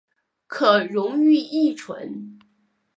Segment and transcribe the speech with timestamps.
[0.47, 2.39] 可溶于乙醇。